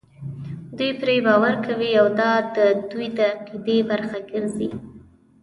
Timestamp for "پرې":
1.01-1.15